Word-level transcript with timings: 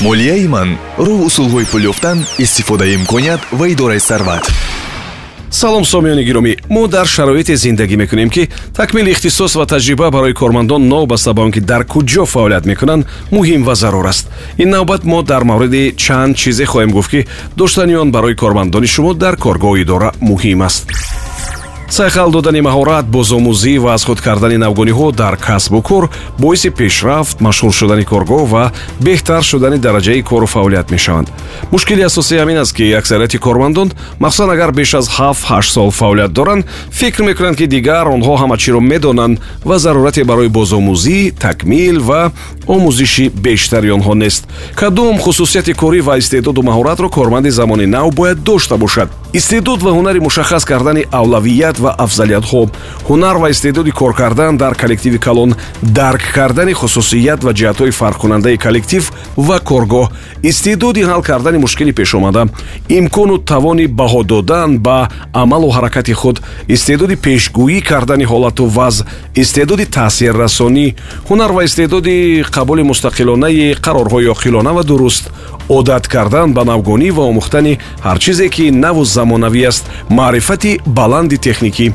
молияи 0.00 0.46
ман 0.48 0.78
роҳ 0.98 1.20
усулҳои 1.28 1.66
пул 1.70 1.82
ёфтан 1.92 2.26
истифодаи 2.38 2.94
имконият 2.94 3.40
ва 3.52 3.68
идораи 3.68 4.00
сарват. 4.00 4.44
Салом 5.50 5.84
сомиёни 5.84 6.24
гиромӣ. 6.24 6.56
Мо 6.68 6.88
дар 6.88 7.06
шароите 7.06 7.56
зиндагӣ 7.56 7.96
мекунем 7.96 8.30
ки 8.30 8.48
такмили 8.74 9.10
ихтисос 9.10 9.54
ва 9.54 9.66
таҷриба 9.66 10.10
барои 10.10 10.34
кормандон 10.34 10.88
новбаста 10.88 11.32
ба 11.32 11.42
он 11.42 11.52
ки 11.52 11.60
дар 11.60 11.84
куҷо 11.84 12.24
фаъолият 12.26 12.66
мекунанд 12.66 13.06
муҳим 13.30 13.62
ва 13.62 13.74
зарур 13.74 14.06
аст. 14.06 14.28
Ин 14.58 14.70
навбат 14.70 15.04
мо 15.04 15.22
дар 15.22 15.44
мавриди 15.44 15.94
чанд 15.96 16.36
чизе 16.36 16.64
хоҳем 16.64 16.90
гуфт 16.90 17.10
ки 17.10 17.26
доштани 17.56 17.94
он 17.96 18.10
барои 18.10 18.34
кормандони 18.34 18.86
шумо 18.86 19.14
дар 19.14 19.36
коргоҳу 19.36 19.82
идора 19.82 20.12
муҳим 20.20 20.62
аст 20.62 20.90
сайхал 21.94 22.30
додани 22.30 22.60
маҳорат 22.60 23.06
бозомӯзӣ 23.06 23.78
ва 23.78 23.90
аз 23.94 24.04
худ 24.04 24.20
кардани 24.20 24.56
навгониҳо 24.64 25.12
дар 25.12 25.36
касбу 25.36 25.80
кор 25.82 26.04
боиси 26.38 26.70
пешрафт 26.70 27.36
машҳур 27.46 27.72
шудани 27.80 28.04
коргоҳ 28.12 28.44
ва 28.52 28.72
беҳтар 29.06 29.42
шудани 29.50 29.78
дараҷаи 29.78 30.22
кору 30.30 30.46
фаъолият 30.46 30.90
мешаванд. 30.90 31.28
Мушкили 31.72 32.02
асосӣ 32.02 32.34
ҳамин 32.42 32.58
аст 32.62 32.72
ки 32.76 32.92
аксарияти 33.00 33.38
кормандон 33.38 33.88
махсусан 34.18 34.50
агар 34.50 34.70
беш 34.72 34.94
аз 34.94 35.06
ҳафт-ҳашт 35.18 35.70
сол 35.76 35.90
фаъолият 35.90 36.32
доранд 36.32 36.64
фикр 36.90 37.22
мекунанд 37.22 37.56
ки 37.56 37.66
дигар 37.66 38.06
онҳо 38.16 38.34
ҳама 38.42 38.56
чиро 38.62 38.80
медонанд 38.80 39.38
ва 39.64 39.78
зарурате 39.78 40.24
барои 40.24 40.48
бозомӯзӣ 40.48 41.32
такмил 41.46 41.98
ва 42.08 42.32
омӯзиши 42.74 43.26
бештари 43.44 43.90
онҳо 43.96 44.14
нест. 44.22 44.42
Кадом 44.80 45.16
хусусияти 45.18 45.72
корӣ 45.80 46.00
ва 46.00 46.18
истеъдоду 46.18 46.60
маҳоратро 46.62 47.08
корманди 47.16 47.50
замони 47.50 47.86
нав 47.86 48.14
бояд 48.14 48.38
дошта 48.42 48.76
бошад. 48.76 49.08
Истеъдод 49.32 49.80
ва 49.82 49.90
ҳунари 49.90 50.20
мушаххас 50.20 50.64
кардани 50.64 51.04
авлавият 51.12 51.83
ва 51.84 51.90
афзалиятҳо. 52.04 52.62
Ҳунар 53.08 53.36
ва 53.42 53.48
истеъдоди 53.54 53.90
кор 54.00 54.12
кардан 54.20 54.52
дар 54.62 54.74
коллективи 54.82 55.18
калон 55.26 55.50
дарк 55.82 56.22
кардани 56.36 56.72
хусусият 56.80 57.40
ва 57.46 57.52
ҷиҳатҳои 57.58 57.96
фарқкунандаи 58.00 58.62
коллектив 58.64 59.02
ва 59.46 59.56
коргоҳ. 59.70 60.06
Истеъдоди 60.50 61.02
ҳал 61.10 61.22
кардани 61.30 61.58
мушкили 61.64 61.92
пешомада 62.00 62.42
имкону 62.98 63.36
тавони 63.50 63.86
баҳо 64.00 64.22
додан 64.32 64.70
ба 64.86 64.98
амалу 65.42 65.68
ҳаракати 65.76 66.14
худ. 66.20 66.36
Истеъдоди 66.74 67.16
пешгӯӣ 67.24 67.80
кардани 67.90 68.24
ҳолату 68.32 68.64
ваз 68.76 68.96
истеъдоди 69.42 69.86
таъсиррасонӣ. 69.96 70.86
Ҳунар 71.28 71.50
ва 71.56 71.62
истеъдоди 71.68 72.44
қабули 72.56 72.82
мустақилонаи 72.90 73.76
қарорҳои 73.84 74.30
оқилона 74.34 74.72
ва 74.76 74.82
дуруст. 74.90 75.24
Одат 75.68 76.04
кардан 76.14 76.48
ба 76.56 76.62
навгонӣ 76.70 77.10
ва 77.16 77.22
омӯхтани 77.30 77.78
ҳар 78.06 78.18
чизе 78.24 78.48
ки 78.54 78.64
наву 78.84 79.02
замонавӣ 79.16 79.62
аст. 79.70 79.84
Маърифати 80.18 80.80
баланди 80.86 81.36
техникӣ 81.64 81.92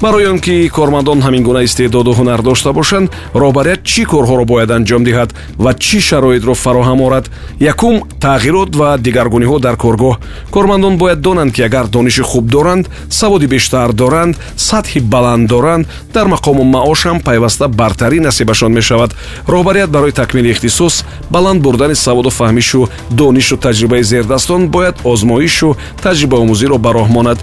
барои 0.00 0.26
он 0.26 0.38
ки 0.40 0.68
кормандон 0.68 1.20
ҳамин 1.22 1.42
гуна 1.42 1.62
истеъдоду 1.64 2.12
ҳунар 2.12 2.42
дошта 2.42 2.72
бошанд 2.72 3.10
роҳбарият 3.34 3.80
чӣ 3.90 4.02
корҳоро 4.12 4.44
бояд 4.44 4.70
анҷом 4.70 5.02
диҳад 5.08 5.30
ва 5.64 5.72
чӣ 5.84 6.00
шароитро 6.08 6.54
фароҳам 6.64 7.00
орад 7.06 7.26
якум 7.72 7.94
тағйирот 8.20 8.70
ва 8.80 8.98
дигаргуниҳо 9.06 9.58
дар 9.66 9.76
коргоҳ. 9.84 10.14
Кормандон 10.50 10.94
бояд 10.98 11.20
донанд 11.20 11.52
ки 11.54 11.62
агар 11.62 11.86
дониши 11.86 12.22
хуб 12.22 12.44
доранд 12.56 12.84
саводи 13.08 13.46
бештар 13.46 13.92
доранд 13.92 14.36
сатҳи 14.56 15.00
баланд 15.00 15.48
доранд 15.48 15.86
дар 16.14 16.26
мақому 16.34 16.62
маошам 16.76 17.18
пайваста 17.20 17.66
бартарӣ 17.68 18.20
насибашон 18.20 18.72
мешавад. 18.72 19.10
Роҳбарият 19.48 19.90
барои 19.90 20.12
такмили 20.12 20.50
ихтисос 20.50 21.04
баланд 21.30 21.62
бурдани 21.62 21.94
саводу 21.94 22.30
фаҳмишу 22.30 22.88
донишу 23.10 23.56
таҷрибаи 23.56 24.02
зердастон 24.02 24.68
бояд 24.68 24.96
озмоишу 25.04 25.68
таҷрибаомӯзиро 26.04 26.76
ба 26.84 26.90
роҳ 26.98 27.08
монад 27.16 27.38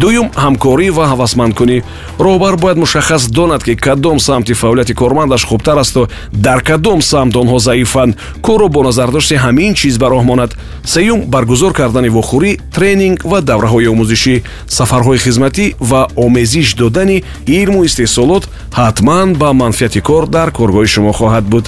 дуюм 0.00 0.28
ҳамкорӣ 0.42 0.88
ва 0.96 1.04
ҳавасмандкунӣ. 1.12 1.78
Роҳбар 2.24 2.54
бояд 2.62 2.78
мушаххас 2.84 3.22
донад 3.38 3.62
ки 3.64 3.74
кадом 3.76 4.18
самти 4.18 4.54
фаъолияти 4.54 4.94
кормандаш 4.94 5.42
хубтар 5.44 5.78
асту. 5.78 6.08
Дар 6.32 6.60
кадом 6.68 7.00
самт 7.02 7.34
онҳо 7.36 7.58
заифанд. 7.58 8.16
Корро 8.46 8.68
бо 8.68 8.82
назардошти 8.82 9.34
ҳамин 9.44 9.74
чиз 9.74 9.98
ба 9.98 10.06
роҳ 10.14 10.24
монад. 10.30 10.50
Сеюм 10.84 11.20
баргузор 11.34 11.72
кардани 11.72 12.08
вохӯрӣ 12.08 12.52
тренинг 12.74 13.18
ва 13.30 13.38
давраҳои 13.40 13.86
омӯзишӣ. 13.92 14.42
Сафарҳои 14.76 15.18
хизматӣ 15.24 15.74
ва 15.80 16.08
омезиш 16.16 16.74
додани 16.74 17.24
илму 17.46 17.84
истеҳсолот 17.88 18.44
ҳатман 18.80 19.28
ба 19.40 19.52
манфиати 19.52 20.00
кор 20.00 20.24
дар 20.36 20.48
коргоҳи 20.58 20.88
шумо 20.94 21.12
хоҳад 21.12 21.44
буд 21.52 21.64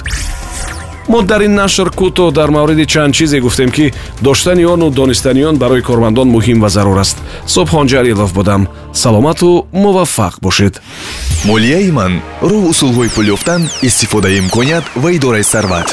мо 1.09 1.21
дар 1.21 1.41
ин 1.41 1.55
нашр 1.55 1.89
кӯтоҳ 1.99 2.31
дар 2.31 2.49
мавриди 2.49 2.85
чанд 2.85 3.13
чизе 3.15 3.39
гуфтем 3.39 3.71
ки 3.71 3.93
доштани 4.21 4.65
ону 4.65 4.89
донистани 4.89 5.43
он 5.43 5.57
барои 5.57 5.81
кормандон 5.81 6.27
муҳим 6.35 6.61
ва 6.61 6.69
зарур 6.69 6.97
аст. 6.97 7.17
Собҳон 7.55 7.87
ҷалилов 7.93 8.31
будам 8.33 8.67
саломату 8.93 9.65
муваффақ 9.73 10.33
бошед. 10.41 10.81
Молияи 11.45 11.91
ман 11.91 12.21
роҳ 12.41 12.63
усулҳои 12.71 13.09
пул 13.15 13.27
ёфтан 13.35 13.61
истифодаи 13.81 14.39
имконият 14.39 14.85
ва 14.95 15.09
идораи 15.17 15.43
сарват 15.43 15.89